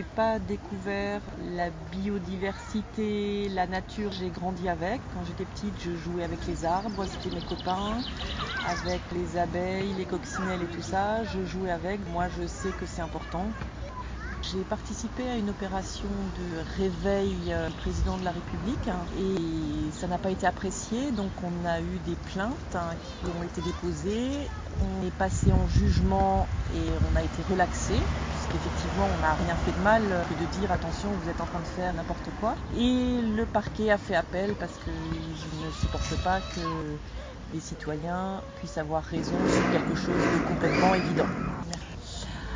j'ai 0.00 0.04
pas 0.04 0.38
découvert 0.38 1.20
la 1.36 1.68
biodiversité, 1.68 3.50
la 3.50 3.66
nature, 3.66 4.12
j'ai 4.12 4.30
grandi 4.30 4.66
avec. 4.66 5.02
Quand 5.12 5.24
j'étais 5.24 5.44
petite, 5.44 5.78
je 5.78 5.94
jouais 5.94 6.24
avec 6.24 6.46
les 6.46 6.64
arbres, 6.64 7.04
c'était 7.04 7.28
mes 7.28 7.42
copains, 7.42 8.02
avec 8.62 9.10
les 9.12 9.36
abeilles, 9.36 9.92
les 9.92 10.06
coccinelles 10.06 10.62
et 10.62 10.68
tout 10.68 10.80
ça, 10.80 11.22
je 11.24 11.44
jouais 11.44 11.70
avec. 11.70 12.06
Moi, 12.06 12.28
je 12.30 12.46
sais 12.46 12.72
que 12.72 12.86
c'est 12.86 13.02
important. 13.02 13.52
J'ai 14.42 14.64
participé 14.64 15.28
à 15.28 15.36
une 15.36 15.50
opération 15.50 16.08
de 16.08 16.64
réveil 16.82 17.52
euh, 17.52 17.68
du 17.68 17.74
président 17.74 18.16
de 18.16 18.24
la 18.24 18.30
République 18.30 18.88
hein, 18.88 19.04
et 19.18 19.92
ça 19.92 20.06
n'a 20.06 20.16
pas 20.16 20.30
été 20.30 20.46
apprécié, 20.46 21.12
donc 21.12 21.30
on 21.42 21.66
a 21.66 21.80
eu 21.80 21.98
des 22.06 22.16
plaintes 22.32 22.74
hein, 22.74 22.88
qui 23.02 23.30
ont 23.30 23.42
été 23.42 23.60
déposées. 23.60 24.48
On 24.80 25.06
est 25.06 25.10
passé 25.10 25.52
en 25.52 25.68
jugement 25.68 26.48
et 26.74 26.88
on 27.12 27.16
a 27.16 27.22
été 27.22 27.42
relaxé, 27.42 27.98
puisqu'effectivement 28.30 29.06
on 29.14 29.18
n'a 29.18 29.34
rien 29.34 29.56
fait 29.56 29.72
de 29.72 29.82
mal 29.82 30.24
que 30.26 30.34
de 30.34 30.46
dire 30.46 30.72
attention 30.72 31.10
vous 31.12 31.28
êtes 31.28 31.42
en 31.42 31.46
train 31.46 31.60
de 31.60 31.66
faire 31.66 31.92
n'importe 31.92 32.30
quoi. 32.40 32.56
Et 32.74 33.20
le 33.20 33.44
parquet 33.44 33.90
a 33.90 33.98
fait 33.98 34.14
appel 34.14 34.54
parce 34.56 34.78
qu'il 34.78 35.62
ne 35.62 35.70
supporte 35.70 36.16
pas 36.24 36.40
que 36.40 36.98
les 37.52 37.60
citoyens 37.60 38.42
puissent 38.56 38.78
avoir 38.78 39.04
raison 39.04 39.36
sur 39.46 39.70
quelque 39.70 39.94
chose 39.94 40.16
de 40.32 40.38
complètement 40.38 40.94
évident. 40.94 41.28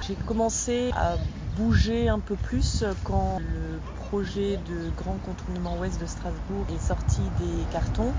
J'ai 0.06 0.16
commencé 0.16 0.90
à 0.96 1.16
bouger 1.56 2.08
un 2.08 2.20
peu 2.20 2.36
plus 2.36 2.84
quand 3.04 3.38
le 3.38 3.80
projet 3.96 4.56
de 4.56 4.90
grand 4.96 5.18
contournement 5.18 5.78
ouest 5.78 6.00
de 6.00 6.06
Strasbourg 6.06 6.66
est 6.68 6.86
sorti 6.86 7.22
des 7.38 7.64
cartons 7.70 8.12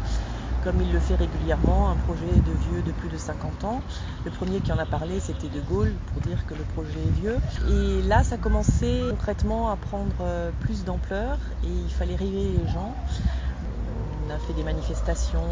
comme 0.65 0.81
il 0.81 0.91
le 0.91 0.99
fait 0.99 1.13
régulièrement, 1.13 1.91
un 1.91 1.95
projet 1.95 2.25
de 2.25 2.51
vieux 2.51 2.81
de 2.81 2.91
plus 2.91 3.07
de 3.07 3.17
50 3.17 3.65
ans. 3.65 3.81
Le 4.23 4.31
premier 4.31 4.59
qui 4.61 4.71
en 4.71 4.79
a 4.79 4.85
parlé, 4.85 5.19
c'était 5.19 5.47
De 5.47 5.61
Gaulle, 5.61 5.93
pour 6.11 6.21
dire 6.21 6.43
que 6.47 6.55
le 6.55 6.63
projet 6.63 6.99
est 6.99 7.21
vieux. 7.21 7.37
Et 7.69 8.01
là, 8.01 8.23
ça 8.23 8.37
commençait 8.37 9.03
concrètement 9.11 9.69
à 9.69 9.77
prendre 9.77 10.15
euh, 10.21 10.51
plus 10.61 10.83
d'ampleur 10.83 11.37
et 11.61 11.67
il 11.67 11.91
fallait 11.91 12.15
réveiller 12.15 12.57
les 12.57 12.67
gens. 12.67 12.95
On 14.27 14.31
a 14.31 14.39
fait 14.39 14.53
des 14.53 14.63
manifestations, 14.63 15.43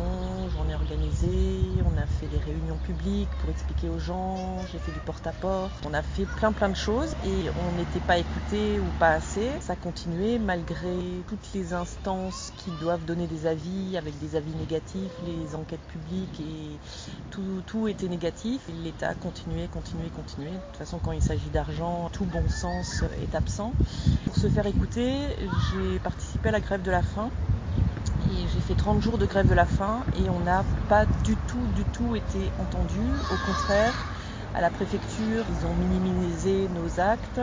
j'en 0.49 0.67
ai 0.67 0.73
organisé, 0.73 1.83
on 1.85 1.95
a 1.95 2.07
fait 2.07 2.25
des 2.25 2.39
réunions 2.39 2.77
publiques 2.77 3.29
pour 3.39 3.51
expliquer 3.51 3.87
aux 3.87 3.99
gens, 3.99 4.65
j'ai 4.71 4.79
fait 4.79 4.91
du 4.91 4.99
porte-à-porte, 4.99 5.85
on 5.85 5.93
a 5.93 6.01
fait 6.01 6.25
plein 6.25 6.51
plein 6.51 6.69
de 6.69 6.75
choses 6.75 7.13
et 7.23 7.49
on 7.55 7.71
n'était 7.73 7.99
pas 7.99 8.17
écouté 8.17 8.79
ou 8.79 8.85
pas 8.97 9.11
assez. 9.11 9.47
Ça 9.61 9.75
continuait 9.75 10.39
malgré 10.39 11.23
toutes 11.27 11.53
les 11.53 11.73
instances 11.73 12.51
qui 12.57 12.71
doivent 12.71 13.05
donner 13.05 13.27
des 13.27 13.45
avis 13.45 13.95
avec 13.95 14.17
des 14.17 14.35
avis 14.35 14.55
négatifs, 14.55 15.13
les 15.23 15.53
enquêtes 15.53 15.85
publiques 15.91 16.39
et 16.39 16.79
tout, 17.29 17.61
tout 17.67 17.87
était 17.87 18.07
négatif. 18.07 18.67
L'État 18.83 19.13
continuait, 19.13 19.67
continuait, 19.67 20.09
continuait. 20.09 20.49
De 20.49 20.57
toute 20.57 20.77
façon, 20.77 20.97
quand 20.97 21.11
il 21.11 21.21
s'agit 21.21 21.49
d'argent, 21.51 22.09
tout 22.11 22.25
bon 22.25 22.47
sens 22.49 23.03
est 23.21 23.35
absent. 23.35 23.75
Pour 24.25 24.35
se 24.35 24.47
faire 24.47 24.65
écouter, 24.65 25.35
j'ai 25.71 25.99
participé 25.99 26.49
à 26.49 26.51
la 26.53 26.59
grève 26.59 26.81
de 26.81 26.89
la 26.89 27.03
faim 27.03 27.29
j'ai 28.53 28.59
fait 28.59 28.75
30 28.75 29.01
jours 29.01 29.17
de 29.17 29.25
grève 29.25 29.47
de 29.47 29.53
la 29.53 29.65
faim 29.65 30.03
et 30.15 30.29
on 30.29 30.39
n'a 30.39 30.63
pas 30.89 31.05
du 31.23 31.35
tout, 31.35 31.65
du 31.75 31.85
tout 31.85 32.15
été 32.15 32.51
entendu. 32.59 32.99
Au 33.29 33.37
contraire, 33.45 33.93
à 34.55 34.61
la 34.61 34.69
préfecture, 34.69 35.43
ils 35.49 35.65
ont 35.65 35.73
minimisé 35.73 36.67
nos 36.69 36.99
actes. 36.99 37.41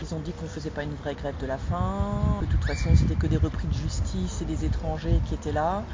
Ils 0.00 0.14
ont 0.14 0.20
dit 0.20 0.32
qu'on 0.32 0.44
ne 0.44 0.50
faisait 0.50 0.70
pas 0.70 0.82
une 0.82 0.94
vraie 0.94 1.14
grève 1.14 1.36
de 1.40 1.46
la 1.46 1.58
faim. 1.58 2.38
De 2.40 2.46
toute 2.46 2.64
façon, 2.64 2.94
c'était 2.94 3.16
que 3.16 3.26
des 3.26 3.36
repris 3.36 3.68
de 3.68 3.72
justice 3.72 4.42
et 4.42 4.44
des 4.44 4.64
étrangers 4.64 5.20
qui 5.24 5.34
étaient 5.34 5.52
là. 5.52 5.84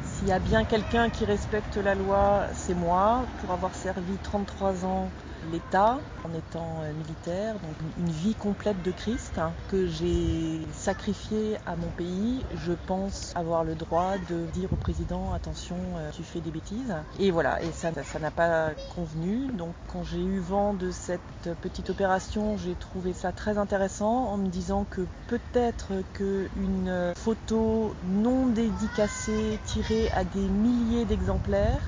S'il 0.00 0.28
y 0.28 0.32
a 0.32 0.38
bien 0.38 0.64
quelqu'un 0.64 1.10
qui 1.10 1.24
respecte 1.24 1.76
la 1.76 1.94
loi, 1.94 2.46
c'est 2.54 2.74
moi. 2.74 3.26
Pour 3.38 3.50
avoir 3.50 3.74
servi 3.74 4.16
33 4.18 4.84
ans 4.84 5.10
l'État 5.50 5.98
en 6.24 6.36
étant 6.36 6.82
euh, 6.82 6.92
militaire, 6.92 7.54
donc 7.54 7.74
une 7.98 8.12
vie 8.12 8.34
complète 8.34 8.80
de 8.82 8.90
Christ 8.90 9.38
hein, 9.38 9.52
que 9.70 9.86
j'ai 9.86 10.60
sacrifié 10.72 11.56
à 11.66 11.76
mon 11.76 11.88
pays. 11.88 12.44
Je 12.64 12.72
pense 12.86 13.32
avoir 13.34 13.64
le 13.64 13.74
droit 13.74 14.12
de 14.30 14.46
dire 14.52 14.72
au 14.72 14.76
président 14.76 15.32
attention, 15.32 15.76
euh, 15.96 16.10
tu 16.12 16.22
fais 16.22 16.40
des 16.40 16.50
bêtises. 16.50 16.94
Et 17.18 17.30
voilà, 17.30 17.62
et 17.62 17.72
ça, 17.72 17.90
ça 18.04 18.18
n'a 18.18 18.30
pas 18.30 18.70
convenu. 18.94 19.48
Donc 19.52 19.74
quand 19.88 20.04
j'ai 20.04 20.22
eu 20.22 20.38
vent 20.38 20.74
de 20.74 20.90
cette 20.90 21.20
petite 21.60 21.90
opération, 21.90 22.56
j'ai 22.56 22.74
trouvé 22.74 23.12
ça 23.12 23.32
très 23.32 23.58
intéressant 23.58 24.26
en 24.26 24.36
me 24.36 24.48
disant 24.48 24.86
que 24.88 25.02
peut-être 25.28 25.92
qu'une 26.14 27.12
photo 27.16 27.94
non 28.04 28.46
dédicacée 28.46 29.58
tirée 29.66 30.10
à 30.14 30.24
des 30.24 30.40
milliers 30.40 31.04
d'exemplaires 31.04 31.80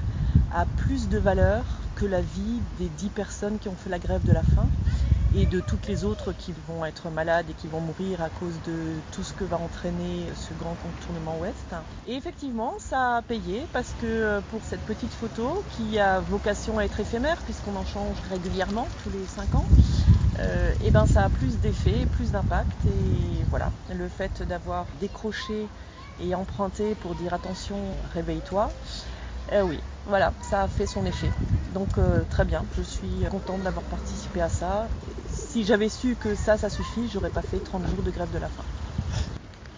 a 0.53 0.65
plus 0.65 1.09
de 1.09 1.19
valeur 1.19 1.65
que 1.95 2.07
la 2.07 2.21
vie 2.21 2.61
des 2.79 2.89
dix 2.89 3.11
personnes 3.11 3.59
qui 3.59 3.69
ont 3.69 3.77
fait 3.77 3.91
la 3.91 3.99
grève 3.99 4.23
de 4.25 4.33
la 4.33 4.43
faim 4.43 4.69
et 5.35 5.47
de 5.47 5.61
toutes 5.61 5.89
les 5.89 6.05
autres 6.05 6.33
qui 6.33 6.53
vont 6.53 6.85
être 6.85 7.11
malades 7.11 7.51
et 7.51 7.55
qui 7.55 7.67
vont 7.67 7.81
mourir 7.81 8.23
à 8.23 8.31
cause 8.31 8.61
de 8.63 9.03
tout 9.11 9.25
ce 9.25 9.33
que 9.33 9.45
va 9.45 9.59
entraîner 9.59 10.31
ce 10.35 10.55
grand 10.55 10.77
contournement 10.77 11.39
ouest. 11.39 11.75
Et 12.07 12.15
effectivement, 12.15 12.73
ça 12.79 13.17
a 13.17 13.23
payé 13.23 13.67
parce 13.73 13.95
que 13.95 14.07
euh, 14.07 14.41
pour 14.43 14.63
cette 14.63 14.83
petite 14.83 15.13
photo 15.13 15.65
qui 15.69 15.99
a 15.99 16.21
vocation 16.21 16.79
à 16.79 16.85
être 16.85 17.01
éphémère 17.01 17.43
puisqu'on 17.43 17.75
en 17.77 17.85
change 17.85 18.21
régulièrement 18.21 18.87
tous 18.97 19.11
les 19.11 19.27
cinq 19.27 19.55
ans, 19.55 19.67
et 20.37 20.41
euh, 20.41 20.75
eh 20.81 20.91
ben 20.91 21.07
ça 21.07 21.25
a 21.25 21.31
plus 21.31 21.59
d'effet, 21.61 22.07
plus 22.07 22.33
d'impact 22.33 22.87
et 22.87 23.45
voilà, 23.51 23.73
le 23.89 24.09
fait 24.09 24.43
d'avoir 24.43 24.87
décroché 24.95 25.69
et 26.19 26.35
emprunté 26.35 26.95
pour 26.95 27.15
dire 27.15 27.35
attention, 27.35 28.01
réveille-toi, 28.13 28.71
eh 29.53 29.63
oui, 29.63 29.79
voilà, 30.07 30.33
ça 30.43 30.63
a 30.63 30.69
fait 30.69 30.87
son 30.87 31.05
effet. 31.05 31.31
Donc 31.73 31.99
euh, 31.99 32.25
très 32.31 32.45
bien, 32.45 32.65
je 32.77 32.83
suis 32.83 33.25
contente 33.31 33.63
d'avoir 33.63 33.85
participé 33.85 34.41
à 34.41 34.49
ça. 34.49 34.89
Si 35.27 35.65
j'avais 35.65 35.89
su 35.89 36.15
que 36.17 36.35
ça, 36.35 36.57
ça 36.57 36.69
suffit, 36.69 37.09
j'aurais 37.09 37.31
pas 37.31 37.43
fait 37.43 37.59
30 37.59 37.87
jours 37.87 38.03
de 38.03 38.11
grève 38.11 38.31
de 38.33 38.39
la 38.39 38.49
faim. 38.49 38.65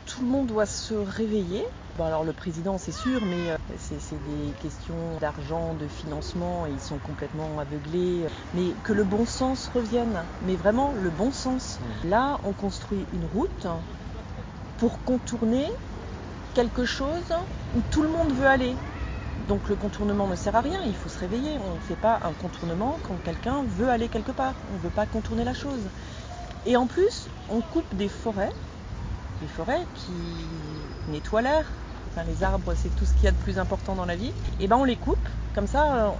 Tout 0.07 0.23
le 0.23 0.29
monde 0.29 0.47
doit 0.47 0.67
se 0.67 0.95
réveiller. 0.95 1.65
Bon 1.97 2.05
alors 2.05 2.25
le 2.25 2.33
président 2.33 2.77
c'est 2.79 2.93
sûr, 2.93 3.25
mais 3.25 3.51
euh, 3.51 3.57
c'est 3.79 3.97
des 3.97 4.53
questions 4.61 5.19
d'argent, 5.21 5.75
de 5.75 5.87
financement, 5.87 6.67
et 6.67 6.71
ils 6.71 6.81
sont 6.81 6.99
complètement 6.99 7.59
aveuglés. 7.59 8.27
Mais 8.55 8.73
que 8.85 8.93
le 8.93 9.05
bon 9.05 9.25
sens 9.25 9.69
revienne, 9.69 10.23
mais 10.43 10.57
vraiment 10.57 10.93
le 10.93 11.11
bon 11.11 11.33
sens. 11.33 11.79
Mmh. 11.81 12.09
Là, 12.09 12.39
on 12.45 12.53
construit 12.53 13.07
une 13.13 13.25
route 13.25 13.67
pour 14.79 15.03
contourner 15.05 15.67
quelque 16.55 16.85
chose 16.85 17.33
où 17.75 17.81
tout 17.91 18.03
le 18.03 18.09
monde 18.09 18.33
veut 18.33 18.47
aller. 18.47 18.75
Donc 19.49 19.69
le 19.69 19.77
contournement 19.77 20.27
ne 20.27 20.37
sert 20.37 20.57
à 20.57 20.61
rien, 20.61 20.81
il 20.87 20.95
faut 20.95 21.09
se 21.09 21.19
réveiller. 21.19 21.59
On 21.59 21.75
ne 21.75 21.81
fait 21.81 21.97
pas 21.97 22.19
un 22.23 22.33
contournement 22.33 22.99
quand 23.03 23.17
quelqu'un 23.23 23.63
veut 23.65 23.89
aller 23.89 24.09
quelque 24.09 24.33
part. 24.33 24.55
On 24.71 24.75
ne 24.75 24.81
veut 24.81 24.91
pas 24.91 25.07
contourner 25.07 25.45
la 25.45 25.55
chose. 25.55 25.91
Et 26.65 26.77
en 26.77 26.87
plus, 26.87 27.29
on 27.49 27.61
coupe 27.61 27.95
des 27.95 28.09
forêts, 28.09 28.53
des 29.41 29.47
forêts 29.47 29.87
qui 29.95 30.13
nettoient 31.09 31.43
l'air. 31.43 31.65
Enfin, 32.09 32.25
les 32.25 32.43
arbres, 32.43 32.75
c'est 32.75 32.95
tout 32.97 33.05
ce 33.05 33.13
qu'il 33.13 33.25
y 33.25 33.29
a 33.29 33.33
de 33.33 33.37
plus 33.37 33.59
important 33.59 33.95
dans 33.95 34.07
la 34.07 34.17
vie. 34.17 34.33
Et 34.59 34.67
ben 34.67 34.77
on 34.77 34.85
les 34.85 34.97
coupe. 34.97 35.29
Comme 35.55 35.67
ça, 35.67 36.13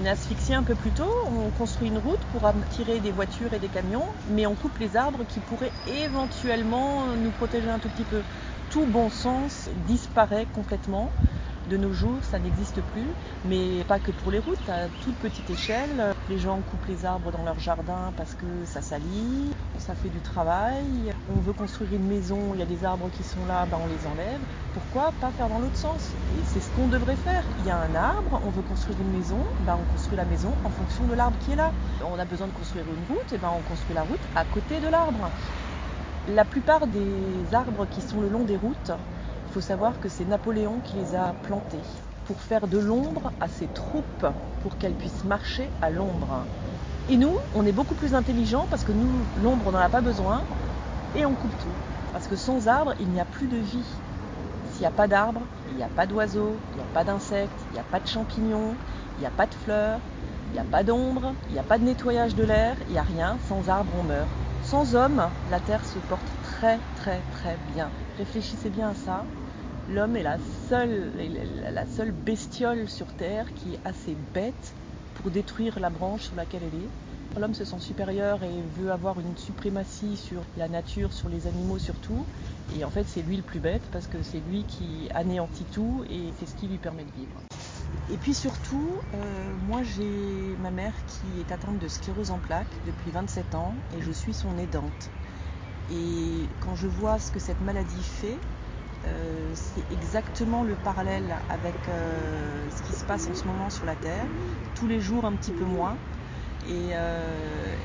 on 0.00 0.04
est 0.04 0.08
asphyxié 0.08 0.54
un 0.54 0.62
peu 0.62 0.74
plus 0.74 0.92
tôt. 0.92 1.10
On 1.30 1.50
construit 1.50 1.88
une 1.88 1.98
route 1.98 2.20
pour 2.32 2.44
attirer 2.44 3.00
des 3.00 3.12
voitures 3.12 3.52
et 3.52 3.58
des 3.58 3.68
camions, 3.68 4.04
mais 4.28 4.46
on 4.46 4.54
coupe 4.54 4.78
les 4.78 4.96
arbres 4.96 5.24
qui 5.24 5.40
pourraient 5.40 5.72
éventuellement 5.86 7.06
nous 7.16 7.30
protéger 7.30 7.70
un 7.70 7.78
tout 7.78 7.88
petit 7.88 8.04
peu. 8.04 8.22
Tout 8.68 8.86
bon 8.86 9.08
sens 9.08 9.68
disparaît 9.86 10.46
complètement 10.52 11.10
de 11.68 11.76
nos 11.76 11.92
jours, 11.92 12.18
ça 12.22 12.38
n'existe 12.38 12.80
plus, 12.82 13.06
mais 13.44 13.84
pas 13.84 13.98
que 13.98 14.10
pour 14.10 14.30
les 14.30 14.38
routes, 14.38 14.68
à 14.68 14.88
toute 14.88 15.16
petite 15.16 15.48
échelle. 15.50 16.12
Les 16.28 16.38
gens 16.38 16.58
coupent 16.70 16.86
les 16.86 17.04
arbres 17.04 17.30
dans 17.32 17.42
leur 17.44 17.58
jardin 17.58 18.12
parce 18.16 18.34
que 18.34 18.46
ça 18.64 18.80
salit, 18.80 19.52
ça 19.78 19.94
fait 19.94 20.08
du 20.08 20.20
travail. 20.20 21.12
On 21.36 21.40
veut 21.40 21.52
construire 21.52 21.92
une 21.94 22.06
maison, 22.06 22.38
il 22.54 22.60
y 22.60 22.62
a 22.62 22.66
des 22.66 22.84
arbres 22.84 23.10
qui 23.10 23.22
sont 23.22 23.44
là, 23.46 23.66
ben 23.66 23.78
on 23.82 23.86
les 23.86 24.06
enlève. 24.06 24.40
Pourquoi 24.74 25.12
pas 25.20 25.30
faire 25.30 25.48
dans 25.48 25.58
l'autre 25.58 25.76
sens? 25.76 26.10
Et 26.38 26.42
c'est 26.44 26.60
ce 26.60 26.70
qu'on 26.70 26.88
devrait 26.88 27.16
faire. 27.16 27.42
Il 27.60 27.66
y 27.66 27.70
a 27.70 27.78
un 27.78 27.94
arbre, 27.94 28.40
on 28.44 28.50
veut 28.50 28.62
construire 28.62 28.98
une 29.00 29.18
maison, 29.18 29.38
ben 29.66 29.76
on 29.80 29.92
construit 29.92 30.16
la 30.16 30.24
maison 30.24 30.52
en 30.64 30.70
fonction 30.70 31.04
de 31.06 31.14
l'arbre 31.14 31.36
qui 31.44 31.52
est 31.52 31.56
là. 31.56 31.72
On 32.04 32.18
a 32.18 32.24
besoin 32.24 32.46
de 32.46 32.52
construire 32.52 32.84
une 32.86 33.14
route, 33.14 33.32
et 33.32 33.38
ben 33.38 33.50
on 33.56 33.62
construit 33.68 33.94
la 33.94 34.02
route 34.02 34.20
à 34.34 34.44
côté 34.44 34.80
de 34.80 34.88
l'arbre. 34.88 35.30
La 36.28 36.44
plupart 36.44 36.86
des 36.86 37.54
arbres 37.54 37.86
qui 37.90 38.00
sont 38.00 38.20
le 38.20 38.28
long 38.28 38.44
des 38.44 38.56
routes, 38.56 38.92
faut 39.52 39.60
savoir 39.60 40.00
que 40.00 40.08
c'est 40.08 40.24
Napoléon 40.24 40.80
qui 40.82 40.96
les 40.96 41.14
a 41.14 41.34
plantés 41.42 41.76
pour 42.26 42.36
faire 42.36 42.66
de 42.66 42.78
l'ombre 42.78 43.32
à 43.38 43.48
ses 43.48 43.66
troupes, 43.66 44.26
pour 44.62 44.78
qu'elles 44.78 44.94
puissent 44.94 45.24
marcher 45.24 45.68
à 45.82 45.90
l'ombre. 45.90 46.44
Et 47.10 47.18
nous, 47.18 47.36
on 47.54 47.66
est 47.66 47.72
beaucoup 47.72 47.94
plus 47.94 48.14
intelligents 48.14 48.66
parce 48.70 48.82
que 48.82 48.92
nous, 48.92 49.10
l'ombre, 49.42 49.64
on 49.66 49.72
n'en 49.72 49.78
a 49.78 49.90
pas 49.90 50.00
besoin 50.00 50.40
et 51.14 51.26
on 51.26 51.34
coupe 51.34 51.58
tout. 51.58 52.12
Parce 52.14 52.26
que 52.28 52.36
sans 52.36 52.66
arbre, 52.66 52.94
il 52.98 53.08
n'y 53.08 53.20
a 53.20 53.26
plus 53.26 53.46
de 53.46 53.56
vie. 53.56 53.84
S'il 54.72 54.80
n'y 54.80 54.86
a 54.86 54.90
pas 54.90 55.06
d'arbres, 55.06 55.42
il 55.70 55.76
n'y 55.76 55.82
a 55.82 55.88
pas 55.88 56.06
d'oiseaux, 56.06 56.56
il 56.72 56.76
n'y 56.76 56.82
a 56.82 56.94
pas 56.94 57.04
d'insectes, 57.04 57.52
il 57.70 57.74
n'y 57.74 57.80
a 57.80 57.84
pas 57.84 58.00
de 58.00 58.06
champignons, 58.06 58.74
il 59.18 59.20
n'y 59.20 59.26
a 59.26 59.30
pas 59.30 59.46
de 59.46 59.54
fleurs, 59.54 60.00
il 60.50 60.54
n'y 60.54 60.60
a 60.60 60.70
pas 60.70 60.82
d'ombre, 60.82 61.34
il 61.50 61.52
n'y 61.52 61.58
a 61.58 61.64
pas 61.64 61.76
de 61.76 61.84
nettoyage 61.84 62.34
de 62.34 62.44
l'air, 62.44 62.76
il 62.88 62.92
n'y 62.92 62.98
a 62.98 63.02
rien. 63.02 63.36
Sans 63.48 63.68
arbre, 63.68 63.92
on 64.00 64.04
meurt. 64.04 64.28
Sans 64.64 64.94
homme, 64.94 65.28
la 65.50 65.60
Terre 65.60 65.84
se 65.84 65.98
porte 65.98 66.26
très 66.42 66.78
très 66.96 67.20
très 67.32 67.58
bien. 67.74 67.90
Réfléchissez 68.16 68.70
bien 68.70 68.90
à 68.90 68.94
ça 68.94 69.24
l'homme 69.92 70.16
est 70.16 70.22
la 70.22 70.38
seule, 70.68 71.12
la 71.70 71.86
seule 71.86 72.12
bestiole 72.12 72.88
sur 72.88 73.06
Terre 73.14 73.46
qui 73.54 73.74
est 73.74 73.80
assez 73.84 74.16
bête 74.34 74.74
pour 75.14 75.30
détruire 75.30 75.78
la 75.80 75.90
branche 75.90 76.22
sur 76.22 76.36
laquelle 76.36 76.62
elle 76.62 76.80
est. 76.80 77.40
L'homme 77.40 77.54
se 77.54 77.64
sent 77.64 77.78
supérieur 77.78 78.42
et 78.42 78.62
veut 78.78 78.90
avoir 78.90 79.18
une 79.18 79.36
suprématie 79.36 80.16
sur 80.16 80.42
la 80.56 80.68
nature, 80.68 81.12
sur 81.12 81.28
les 81.28 81.46
animaux 81.46 81.78
surtout. 81.78 82.24
Et 82.76 82.84
en 82.84 82.90
fait, 82.90 83.04
c'est 83.04 83.22
lui 83.22 83.36
le 83.36 83.42
plus 83.42 83.60
bête 83.60 83.82
parce 83.90 84.06
que 84.06 84.22
c'est 84.22 84.40
lui 84.50 84.64
qui 84.64 85.08
anéantit 85.14 85.64
tout 85.72 86.04
et 86.10 86.30
c'est 86.38 86.46
ce 86.46 86.54
qui 86.56 86.66
lui 86.66 86.78
permet 86.78 87.04
de 87.04 87.12
vivre. 87.12 87.40
Et 88.12 88.16
puis 88.16 88.34
surtout, 88.34 88.90
euh, 89.14 89.54
moi 89.66 89.82
j'ai 89.82 90.56
ma 90.60 90.70
mère 90.70 90.94
qui 91.06 91.40
est 91.40 91.52
atteinte 91.52 91.78
de 91.78 91.88
sclérose 91.88 92.30
en 92.30 92.38
plaques 92.38 92.66
depuis 92.86 93.10
27 93.10 93.54
ans 93.54 93.74
et 93.96 94.02
je 94.02 94.12
suis 94.12 94.34
son 94.34 94.56
aidante. 94.58 95.10
Et 95.90 96.46
quand 96.60 96.74
je 96.76 96.86
vois 96.86 97.18
ce 97.18 97.30
que 97.30 97.38
cette 97.38 97.60
maladie 97.60 98.02
fait, 98.02 98.38
euh, 99.06 99.52
c'est 99.54 99.84
exactement 99.90 100.62
le 100.64 100.76
parallèle 100.76 101.42
avec 101.48 101.88
euh, 101.88 102.70
ce 102.70 102.82
qui 102.82 102.92
se 102.92 103.04
passe 103.04 103.28
en 103.28 103.34
ce 103.34 103.46
moment 103.46 103.70
sur 103.70 103.84
la 103.86 103.96
Terre. 103.96 104.26
Tous 104.74 104.86
les 104.86 105.00
jours 105.00 105.24
un 105.24 105.36
petit 105.36 105.52
peu 105.52 105.64
moins. 105.64 105.98
Et 106.64 106.90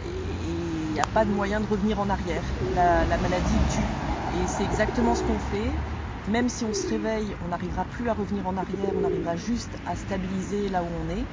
il 0.06 0.92
n'y 0.94 1.00
a 1.00 1.08
pas 1.08 1.26
de 1.26 1.32
moyen 1.32 1.60
de 1.60 1.66
revenir 1.68 2.00
en 2.00 2.10
arrière. 2.10 2.56
La 2.62 3.18
maladie 3.18 3.62
tue. 3.64 3.90
Et 4.30 4.48
c'est 4.48 4.64
exactement 4.64 5.16
ce 5.16 5.24
qu'on 5.24 5.40
fait. 5.40 5.80
Même 6.28 6.50
si 6.50 6.66
on 6.66 6.74
se 6.74 6.90
réveille, 6.90 7.36
on 7.46 7.48
n'arrivera 7.48 7.86
plus 7.86 8.10
à 8.10 8.14
revenir 8.14 8.46
en 8.48 8.58
arrière, 8.58 8.92
on 9.00 9.06
arrivera 9.06 9.38
juste 9.38 9.78
à 9.86 9.96
stabiliser 9.96 10.68
là 10.68 10.84
où 10.84 10.88
on 10.88 11.10
est. 11.10 11.24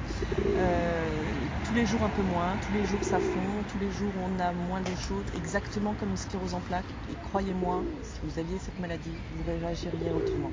Euh, 0.57 1.21
tous 1.65 1.73
les 1.73 1.85
jours 1.85 2.03
un 2.03 2.09
peu 2.09 2.21
moins, 2.21 2.55
tous 2.65 2.71
les 2.71 2.85
jours 2.85 3.03
ça 3.03 3.19
fond, 3.19 3.65
tous 3.67 3.77
les 3.77 3.91
jours 3.91 4.13
on 4.15 4.39
a 4.39 4.53
moins 4.53 4.79
d'eau 4.79 4.95
chaude, 4.95 5.25
exactement 5.35 5.93
comme 5.95 6.11
une 6.11 6.17
sclérose 6.17 6.53
en 6.53 6.61
plaques. 6.61 6.85
Et 7.11 7.15
croyez-moi, 7.23 7.83
si 8.03 8.19
vous 8.23 8.39
aviez 8.39 8.57
cette 8.57 8.79
maladie, 8.79 9.11
vous 9.31 9.43
réagiriez 9.43 10.11
autrement. 10.11 10.51